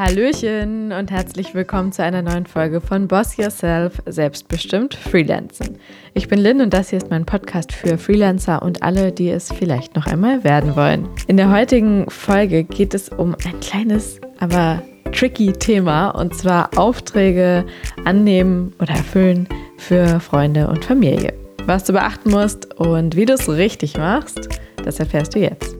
[0.00, 5.76] Hallöchen und herzlich willkommen zu einer neuen Folge von Boss Yourself Selbstbestimmt Freelancen.
[6.14, 9.52] Ich bin Lynn und das hier ist mein Podcast für Freelancer und alle, die es
[9.52, 11.06] vielleicht noch einmal werden wollen.
[11.26, 14.82] In der heutigen Folge geht es um ein kleines, aber
[15.12, 17.66] tricky Thema und zwar Aufträge
[18.06, 19.46] annehmen oder erfüllen
[19.76, 21.34] für Freunde und Familie.
[21.66, 24.48] Was du beachten musst und wie du es richtig machst,
[24.82, 25.79] das erfährst du jetzt.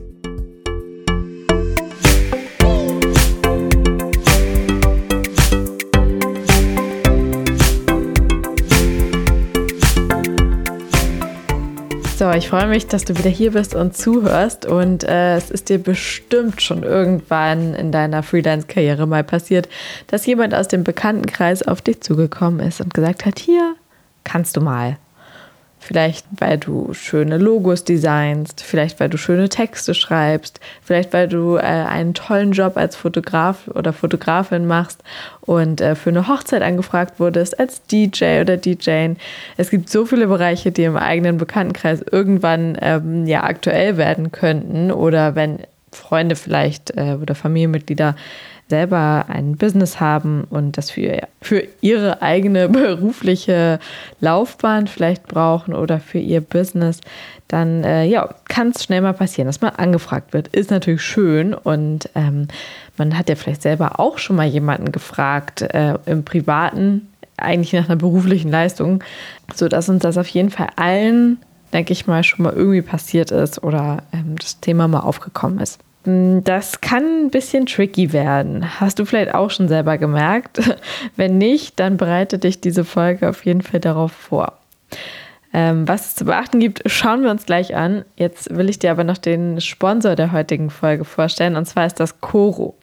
[12.21, 14.67] So, ich freue mich, dass du wieder hier bist und zuhörst.
[14.67, 19.67] Und äh, es ist dir bestimmt schon irgendwann in deiner Freelance-Karriere mal passiert,
[20.05, 23.73] dass jemand aus dem Bekanntenkreis auf dich zugekommen ist und gesagt hat, hier
[24.23, 24.97] kannst du mal.
[25.83, 31.55] Vielleicht, weil du schöne Logos designst, vielleicht, weil du schöne Texte schreibst, vielleicht, weil du
[31.55, 35.03] äh, einen tollen Job als Fotograf oder Fotografin machst
[35.41, 39.17] und äh, für eine Hochzeit angefragt wurdest als DJ oder DJin.
[39.57, 44.91] Es gibt so viele Bereiche, die im eigenen Bekanntenkreis irgendwann ähm, ja aktuell werden könnten
[44.91, 45.61] oder wenn
[45.91, 48.15] Freunde vielleicht äh, oder Familienmitglieder
[48.71, 53.79] selber ein Business haben und das für, für ihre eigene berufliche
[54.21, 57.01] Laufbahn vielleicht brauchen oder für ihr Business,
[57.49, 60.47] dann äh, ja, kann es schnell mal passieren, dass man angefragt wird.
[60.47, 62.47] Ist natürlich schön und ähm,
[62.97, 67.89] man hat ja vielleicht selber auch schon mal jemanden gefragt äh, im Privaten, eigentlich nach
[67.89, 69.03] einer beruflichen Leistung,
[69.53, 71.39] sodass uns das auf jeden Fall allen,
[71.73, 75.79] denke ich mal, schon mal irgendwie passiert ist oder ähm, das Thema mal aufgekommen ist.
[76.03, 78.79] Hm, das kann ein bisschen tricky werden.
[78.79, 80.59] Hast du vielleicht auch schon selber gemerkt?
[81.15, 84.57] Wenn nicht, dann bereite dich diese Folge auf jeden Fall darauf vor.
[85.53, 88.05] Ähm, was es zu beachten gibt, schauen wir uns gleich an.
[88.15, 91.99] Jetzt will ich dir aber noch den Sponsor der heutigen Folge vorstellen, und zwar ist
[91.99, 92.75] das Coro.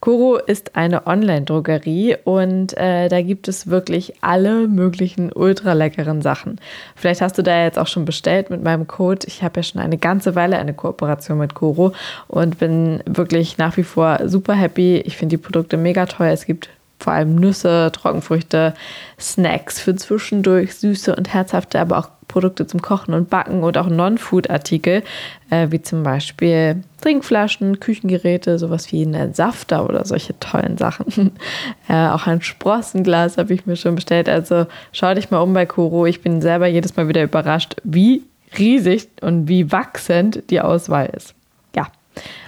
[0.00, 6.60] Coro ist eine Online-Drogerie und äh, da gibt es wirklich alle möglichen ultra leckeren Sachen.
[6.96, 9.26] Vielleicht hast du da jetzt auch schon bestellt mit meinem Code.
[9.26, 11.92] Ich habe ja schon eine ganze Weile eine Kooperation mit Coro
[12.28, 14.98] und bin wirklich nach wie vor super happy.
[14.98, 16.28] Ich finde die Produkte mega toll.
[16.28, 18.74] Es gibt vor allem Nüsse, Trockenfrüchte,
[19.18, 23.88] Snacks für zwischendurch, süße und herzhafte, aber auch Produkte zum Kochen und Backen und auch
[23.88, 25.02] Non-Food-Artikel,
[25.50, 31.32] äh, wie zum Beispiel Trinkflaschen, Küchengeräte, sowas wie ein Safter oder solche tollen Sachen.
[31.88, 34.28] äh, auch ein Sprossenglas habe ich mir schon bestellt.
[34.28, 36.06] Also schau dich mal um bei Koro.
[36.06, 38.22] Ich bin selber jedes Mal wieder überrascht, wie
[38.56, 41.34] riesig und wie wachsend die Auswahl ist.
[41.74, 41.88] Ja,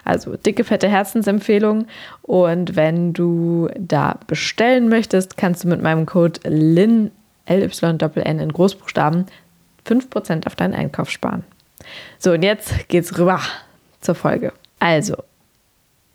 [0.04, 1.86] also dicke, fette Herzensempfehlung.
[2.22, 7.10] Und wenn du da bestellen möchtest, kannst du mit meinem Code LIN,
[7.46, 9.26] L-Y-N in Großbuchstaben,
[9.86, 11.44] 5% auf deinen Einkauf sparen.
[12.18, 13.40] So, und jetzt geht's rüber
[14.00, 14.52] zur Folge.
[14.78, 15.16] Also,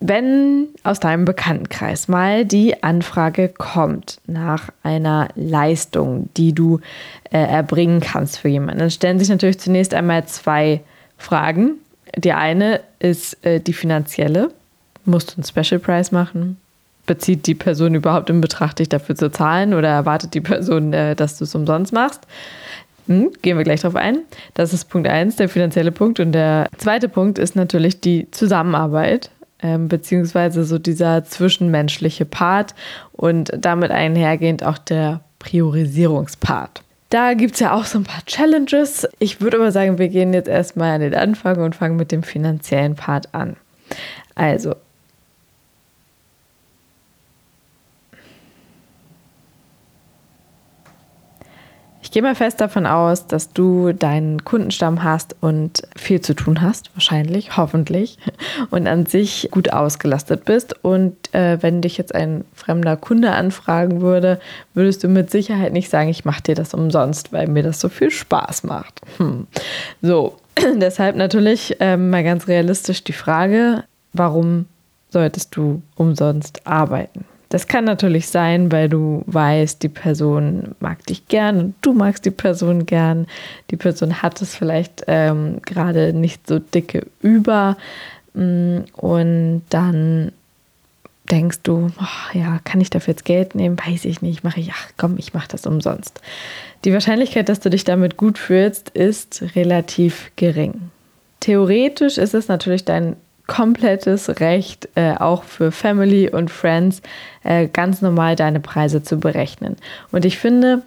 [0.00, 6.80] wenn aus deinem Bekanntenkreis mal die Anfrage kommt nach einer Leistung, die du
[7.30, 10.82] äh, erbringen kannst für jemanden, dann stellen sich natürlich zunächst einmal zwei
[11.16, 11.72] Fragen.
[12.16, 14.52] Die eine ist äh, die finanzielle.
[15.04, 16.58] Musst du einen Special Price machen?
[17.06, 21.16] Bezieht die Person überhaupt in Betracht, dich dafür zu zahlen oder erwartet die Person, äh,
[21.16, 22.20] dass du es umsonst machst?
[23.08, 24.20] Hm, gehen wir gleich drauf ein.
[24.54, 26.20] Das ist Punkt 1, der finanzielle Punkt.
[26.20, 29.30] Und der zweite Punkt ist natürlich die Zusammenarbeit,
[29.62, 32.74] ähm, beziehungsweise so dieser zwischenmenschliche Part
[33.12, 36.82] und damit einhergehend auch der Priorisierungspart.
[37.08, 39.08] Da gibt es ja auch so ein paar Challenges.
[39.18, 42.22] Ich würde aber sagen, wir gehen jetzt erstmal an den Anfang und fangen mit dem
[42.22, 43.56] finanziellen Part an.
[44.34, 44.74] Also,
[52.08, 56.62] Ich gehe mal fest davon aus, dass du deinen Kundenstamm hast und viel zu tun
[56.62, 58.16] hast, wahrscheinlich, hoffentlich,
[58.70, 60.82] und an sich gut ausgelastet bist.
[60.82, 64.40] Und äh, wenn dich jetzt ein fremder Kunde anfragen würde,
[64.72, 67.90] würdest du mit Sicherheit nicht sagen, ich mache dir das umsonst, weil mir das so
[67.90, 69.02] viel Spaß macht.
[69.18, 69.46] Hm.
[70.00, 70.38] So,
[70.76, 73.84] deshalb natürlich äh, mal ganz realistisch die Frage,
[74.14, 74.64] warum
[75.10, 77.26] solltest du umsonst arbeiten?
[77.48, 82.26] Das kann natürlich sein, weil du weißt, die Person mag dich gern und du magst
[82.26, 83.26] die Person gern.
[83.70, 87.78] Die Person hat es vielleicht ähm, gerade nicht so dicke über.
[88.34, 90.32] Mm, und dann
[91.30, 93.78] denkst du, oh, ja, kann ich dafür jetzt Geld nehmen?
[93.78, 94.44] Weiß ich nicht.
[94.44, 96.20] Mache ich, ach komm, ich mache das umsonst.
[96.84, 100.90] Die Wahrscheinlichkeit, dass du dich damit gut fühlst, ist relativ gering.
[101.40, 103.16] Theoretisch ist es natürlich dein
[103.48, 107.02] komplettes Recht, äh, auch für Family und Friends
[107.42, 109.76] äh, ganz normal deine Preise zu berechnen.
[110.12, 110.82] Und ich finde,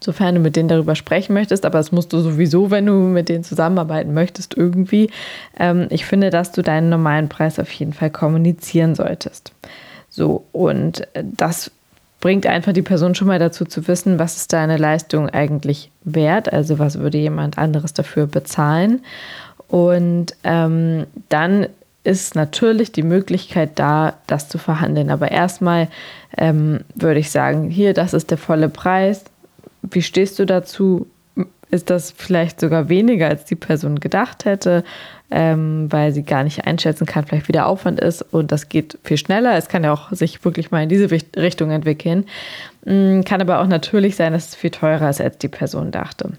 [0.00, 3.28] sofern du mit denen darüber sprechen möchtest, aber das musst du sowieso, wenn du mit
[3.28, 5.10] denen zusammenarbeiten möchtest, irgendwie,
[5.58, 9.52] ähm, ich finde, dass du deinen normalen Preis auf jeden Fall kommunizieren solltest.
[10.08, 11.70] So, und das
[12.20, 16.50] bringt einfach die Person schon mal dazu zu wissen, was ist deine Leistung eigentlich wert,
[16.50, 19.02] also was würde jemand anderes dafür bezahlen.
[19.68, 21.66] Und ähm, dann
[22.06, 25.10] ist natürlich die Möglichkeit da, das zu verhandeln.
[25.10, 25.88] Aber erstmal
[26.38, 29.24] ähm, würde ich sagen, hier, das ist der volle Preis.
[29.82, 31.06] Wie stehst du dazu?
[31.70, 34.84] Ist das vielleicht sogar weniger, als die Person gedacht hätte,
[35.30, 38.98] ähm, weil sie gar nicht einschätzen kann, vielleicht wie der Aufwand ist und das geht
[39.02, 39.56] viel schneller.
[39.56, 42.26] Es kann ja auch sich wirklich mal in diese Richtung entwickeln.
[42.84, 46.30] Mm, kann aber auch natürlich sein, dass es viel teurer ist, als die Person dachte.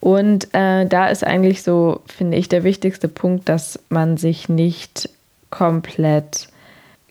[0.00, 5.08] Und äh, da ist eigentlich so, finde ich, der wichtigste Punkt, dass man sich nicht
[5.50, 6.48] komplett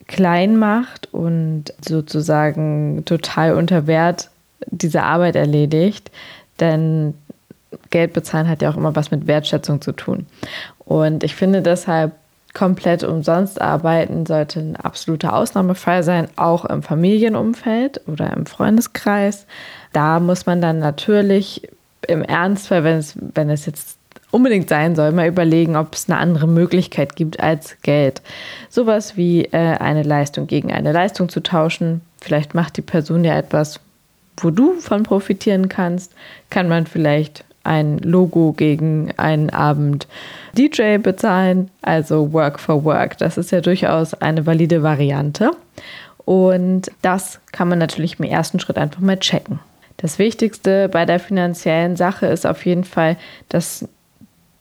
[0.06, 4.30] klein macht und sozusagen total unter Wert
[4.66, 6.10] diese Arbeit erledigt.
[6.60, 7.14] Denn
[7.90, 10.26] Geld bezahlen hat ja auch immer was mit Wertschätzung zu tun.
[10.78, 12.12] Und ich finde deshalb,
[12.54, 19.46] komplett umsonst arbeiten sollte ein absoluter Ausnahmefall sein, auch im Familienumfeld oder im Freundeskreis.
[19.92, 21.68] Da muss man dann natürlich
[22.06, 23.98] im Ernstfall, wenn es, wenn es jetzt
[24.30, 28.22] unbedingt sein soll, mal überlegen, ob es eine andere Möglichkeit gibt als Geld.
[28.68, 32.02] Sowas wie äh, eine Leistung gegen eine Leistung zu tauschen.
[32.20, 33.80] Vielleicht macht die Person ja etwas,
[34.36, 36.12] wo du von profitieren kannst.
[36.50, 40.08] Kann man vielleicht ein Logo gegen einen Abend
[40.56, 43.18] DJ bezahlen, also Work for Work.
[43.18, 45.50] Das ist ja durchaus eine valide Variante.
[46.24, 49.60] Und das kann man natürlich im ersten Schritt einfach mal checken.
[49.98, 53.16] Das Wichtigste bei der finanziellen Sache ist auf jeden Fall,
[53.48, 53.86] dass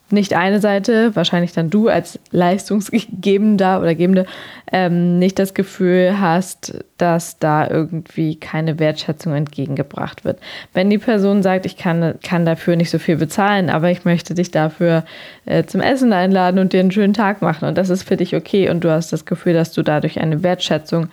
[0.09, 4.25] nicht eine Seite, wahrscheinlich dann du als Leistungsgebender oder Gebende,
[4.71, 10.39] ähm, nicht das Gefühl hast, dass da irgendwie keine Wertschätzung entgegengebracht wird.
[10.73, 14.33] Wenn die Person sagt, ich kann, kann dafür nicht so viel bezahlen, aber ich möchte
[14.33, 15.03] dich dafür
[15.45, 18.35] äh, zum Essen einladen und dir einen schönen Tag machen und das ist für dich
[18.35, 21.09] okay und du hast das Gefühl, dass du dadurch eine Wertschätzung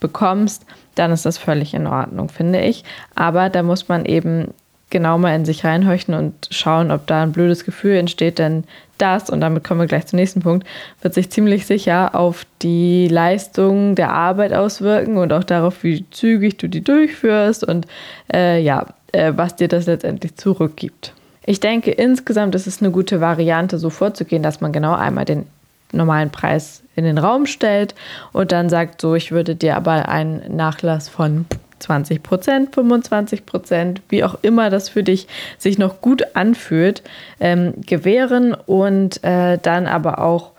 [0.00, 2.84] bekommst, dann ist das völlig in Ordnung, finde ich.
[3.14, 4.52] Aber da muss man eben
[4.92, 8.62] genau mal in sich reinhorchen und schauen, ob da ein blödes Gefühl entsteht, denn
[8.98, 10.64] das, und damit kommen wir gleich zum nächsten Punkt,
[11.00, 16.58] wird sich ziemlich sicher auf die Leistung der Arbeit auswirken und auch darauf, wie zügig
[16.58, 17.88] du die durchführst und
[18.32, 21.14] äh, ja, äh, was dir das letztendlich zurückgibt.
[21.44, 25.46] Ich denke, insgesamt ist es eine gute Variante, so vorzugehen, dass man genau einmal den
[25.90, 27.94] normalen Preis in den Raum stellt
[28.32, 31.46] und dann sagt, so, ich würde dir aber einen Nachlass von
[31.82, 35.26] 20 Prozent, 25 Prozent, wie auch immer das für dich
[35.58, 37.02] sich noch gut anfühlt,
[37.40, 40.52] ähm, gewähren und äh, dann aber auch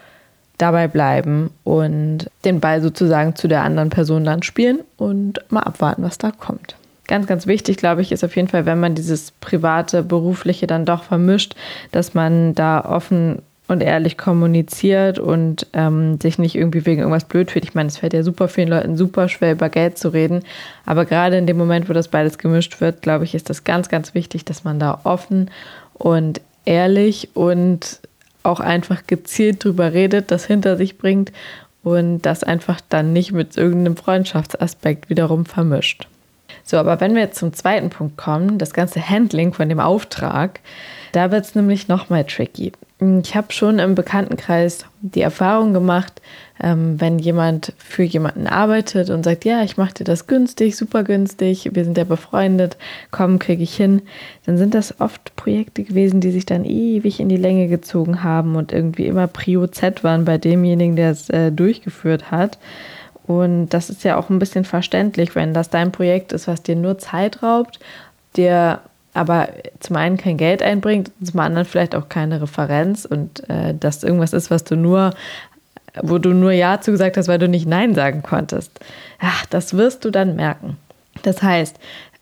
[0.57, 6.03] dabei bleiben und den Ball sozusagen zu der anderen Person dann spielen und mal abwarten,
[6.03, 6.75] was da kommt.
[7.07, 10.85] Ganz, ganz wichtig, glaube ich, ist auf jeden Fall, wenn man dieses private, berufliche dann
[10.85, 11.55] doch vermischt,
[11.91, 17.51] dass man da offen und ehrlich kommuniziert und ähm, sich nicht irgendwie wegen irgendwas blöd
[17.51, 17.63] fühlt.
[17.63, 20.43] Ich meine, es fällt ja super vielen Leuten super schwer, über Geld zu reden.
[20.85, 23.89] Aber gerade in dem Moment, wo das beides gemischt wird, glaube ich, ist das ganz,
[23.89, 25.49] ganz wichtig, dass man da offen
[25.93, 27.99] und ehrlich und
[28.43, 31.31] auch einfach gezielt drüber redet, das hinter sich bringt
[31.83, 36.07] und das einfach dann nicht mit irgendeinem Freundschaftsaspekt wiederum vermischt.
[36.65, 40.59] So, aber wenn wir jetzt zum zweiten Punkt kommen, das ganze Handling von dem Auftrag,
[41.11, 42.71] da wird es nämlich nochmal tricky.
[43.23, 46.21] Ich habe schon im Bekanntenkreis die Erfahrung gemacht,
[46.61, 51.03] ähm, wenn jemand für jemanden arbeitet und sagt, ja, ich mache dir das günstig, super
[51.03, 52.77] günstig, wir sind ja befreundet,
[53.11, 54.01] komm, kriege ich hin,
[54.45, 58.55] dann sind das oft Projekte gewesen, die sich dann ewig in die Länge gezogen haben
[58.55, 62.57] und irgendwie immer Prio Z waren bei demjenigen, der es äh, durchgeführt hat.
[63.25, 66.75] Und das ist ja auch ein bisschen verständlich, wenn das dein Projekt ist, was dir
[66.75, 67.79] nur Zeit raubt,
[68.35, 68.79] dir
[69.13, 74.03] aber zum einen kein Geld einbringt, zum anderen vielleicht auch keine Referenz und äh, das
[74.03, 75.13] irgendwas ist, was du nur,
[76.01, 78.71] wo du nur Ja zugesagt hast, weil du nicht Nein sagen konntest.
[79.19, 80.77] Ach, das wirst du dann merken.
[81.21, 81.77] Das heißt,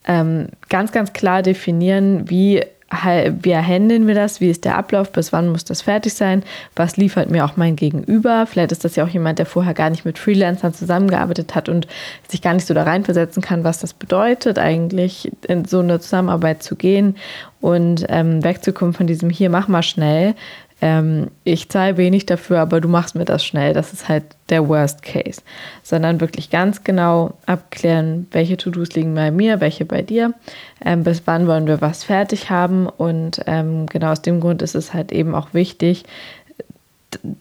[0.06, 4.42] ähm, ganz, ganz klar definieren, wie wie handeln wir das?
[4.42, 5.12] Wie ist der Ablauf?
[5.12, 6.44] Bis wann muss das fertig sein?
[6.76, 8.46] Was liefert mir auch mein Gegenüber?
[8.46, 11.88] Vielleicht ist das ja auch jemand, der vorher gar nicht mit Freelancern zusammengearbeitet hat und
[12.28, 16.64] sich gar nicht so da reinversetzen kann, was das bedeutet, eigentlich in so eine Zusammenarbeit
[16.64, 17.16] zu gehen
[17.62, 20.36] und ähm, wegzukommen von diesem hier, mach mal schnell,
[20.82, 23.74] ähm, ich zahle wenig dafür, aber du machst mir das schnell.
[23.74, 25.42] Das ist halt der Worst Case.
[25.84, 30.34] Sondern wirklich ganz genau abklären, welche To-Dos liegen bei mir, welche bei dir,
[30.84, 32.88] ähm, bis wann wollen wir was fertig haben.
[32.88, 36.04] Und ähm, genau aus dem Grund ist es halt eben auch wichtig,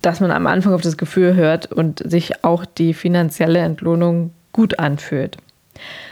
[0.02, 4.78] dass man am Anfang auf das Gefühl hört und sich auch die finanzielle Entlohnung gut
[4.78, 5.38] anfühlt.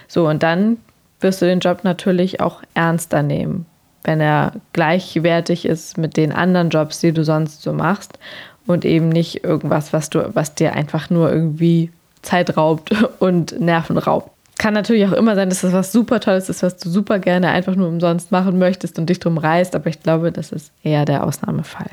[0.06, 0.78] So, und dann
[1.20, 3.66] wirst du den Job natürlich auch ernster nehmen
[4.08, 8.18] wenn er gleichwertig ist mit den anderen Jobs, die du sonst so machst
[8.66, 13.98] und eben nicht irgendwas, was du, was dir einfach nur irgendwie Zeit raubt und Nerven
[13.98, 14.30] raubt.
[14.56, 17.50] Kann natürlich auch immer sein, dass das was super Tolles ist, was du super gerne
[17.50, 21.04] einfach nur umsonst machen möchtest und dich drum reißt, aber ich glaube, das ist eher
[21.04, 21.90] der Ausnahmefall.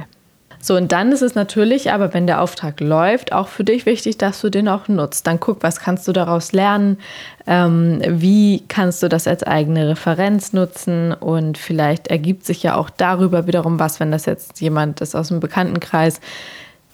[0.66, 4.18] So, und dann ist es natürlich, aber wenn der Auftrag läuft, auch für dich wichtig,
[4.18, 5.28] dass du den auch nutzt.
[5.28, 6.98] Dann guck, was kannst du daraus lernen,
[7.46, 12.90] ähm, wie kannst du das als eigene Referenz nutzen und vielleicht ergibt sich ja auch
[12.90, 16.20] darüber wiederum was, wenn das jetzt jemand ist aus dem Bekanntenkreis,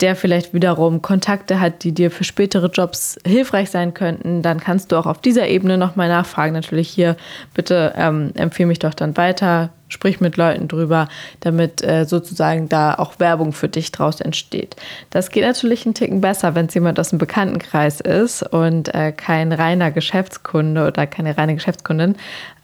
[0.01, 4.91] der vielleicht wiederum Kontakte hat, die dir für spätere Jobs hilfreich sein könnten, dann kannst
[4.91, 6.51] du auch auf dieser Ebene nochmal nachfragen.
[6.51, 7.15] Natürlich hier,
[7.53, 11.07] bitte ähm, empfehle mich doch dann weiter, sprich mit Leuten drüber,
[11.41, 14.75] damit äh, sozusagen da auch Werbung für dich draus entsteht.
[15.09, 19.11] Das geht natürlich einen Ticken besser, wenn es jemand aus dem Bekanntenkreis ist und äh,
[19.11, 22.15] kein reiner Geschäftskunde oder keine reine Geschäftskundin,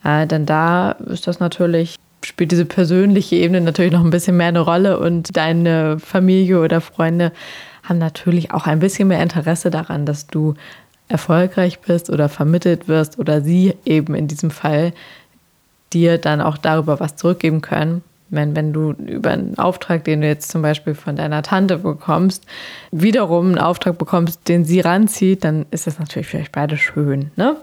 [0.04, 4.48] äh, denn da ist das natürlich spielt diese persönliche Ebene natürlich noch ein bisschen mehr
[4.48, 7.32] eine Rolle und deine Familie oder Freunde
[7.84, 10.54] haben natürlich auch ein bisschen mehr Interesse daran, dass du
[11.08, 14.92] erfolgreich bist oder vermittelt wirst oder sie eben in diesem Fall
[15.92, 20.26] dir dann auch darüber was zurückgeben können wenn, wenn du über einen Auftrag, den du
[20.26, 22.44] jetzt zum Beispiel von deiner Tante bekommst,
[22.90, 27.30] wiederum einen Auftrag bekommst, den sie ranzieht, dann ist das natürlich für euch beide schön.
[27.36, 27.56] Ne?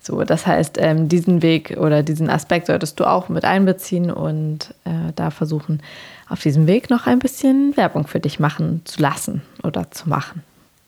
[0.00, 4.74] So, das heißt, ähm, diesen Weg oder diesen Aspekt solltest du auch mit einbeziehen und
[4.84, 5.82] äh, da versuchen,
[6.28, 10.42] auf diesem Weg noch ein bisschen Werbung für dich machen zu lassen oder zu machen.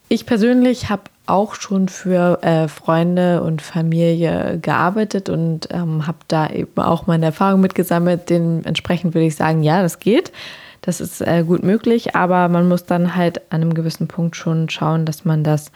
[0.08, 6.50] Ich persönlich habe auch schon für äh, Freunde und Familie gearbeitet und ähm, habe da
[6.50, 8.28] eben auch meine Erfahrung mitgesammelt.
[8.28, 10.32] Dementsprechend würde ich sagen, ja, das geht.
[10.82, 14.68] Das ist äh, gut möglich, aber man muss dann halt an einem gewissen Punkt schon
[14.68, 15.72] schauen, dass man das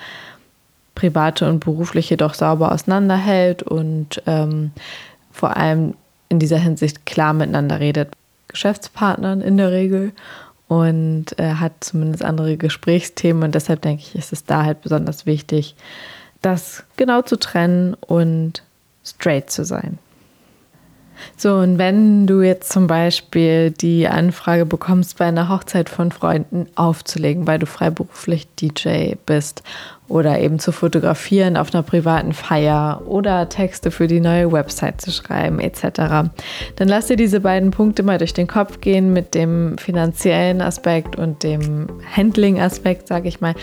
[0.95, 4.73] Private und Berufliche doch sauber auseinanderhält und ähm,
[5.33, 5.95] vor allem
[6.29, 8.11] in dieser Hinsicht klar miteinander redet.
[8.49, 10.13] Geschäftspartnern in der Regel
[10.69, 15.27] und äh, hat zumindest andere Gesprächsthemen und deshalb denke ich, ist es da halt besonders
[15.27, 15.75] wichtig,
[16.43, 18.63] das genau zu trennen und
[19.05, 19.99] straight zu sein.
[21.37, 26.67] So, und wenn du jetzt zum Beispiel die Anfrage bekommst, bei einer Hochzeit von Freunden
[26.75, 29.63] aufzulegen, weil du freiberuflich DJ bist
[30.09, 35.11] oder eben zu fotografieren auf einer privaten Feier oder Texte für die neue Website zu
[35.11, 36.31] schreiben etc.,
[36.77, 41.17] dann lass dir diese beiden Punkte mal durch den Kopf gehen mit dem finanziellen Aspekt
[41.17, 43.55] und dem Handling-Aspekt, sage ich mal,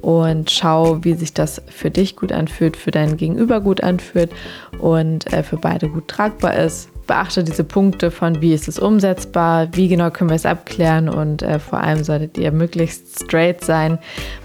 [0.00, 4.30] und schau, wie sich das für dich gut anfühlt, für dein Gegenüber gut anfühlt
[4.78, 9.68] und äh, für beide gut tragbar ist beachte diese Punkte von, wie ist es umsetzbar,
[9.72, 13.98] wie genau können wir es abklären und äh, vor allem solltet ihr möglichst straight sein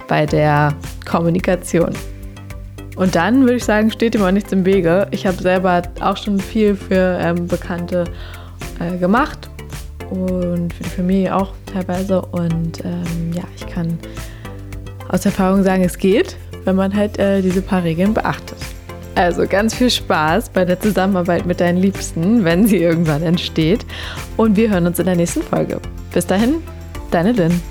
[0.08, 0.74] bei der
[1.06, 1.92] Kommunikation.
[2.96, 5.08] Und dann würde ich sagen, steht ihm auch nichts im Wege.
[5.12, 8.06] Ich habe selber auch schon viel für ähm, Bekannte
[8.80, 9.50] äh, gemacht
[10.10, 12.22] und für die Familie auch teilweise.
[12.22, 13.98] Und ähm, ja, ich kann
[15.10, 18.58] aus Erfahrung sagen, es geht, wenn man halt äh, diese paar Regeln beachtet.
[19.16, 23.86] Also ganz viel Spaß bei der Zusammenarbeit mit deinen Liebsten, wenn sie irgendwann entsteht.
[24.38, 25.80] Und wir hören uns in der nächsten Folge.
[26.12, 26.56] Bis dahin,
[27.12, 27.62] deine Lynn.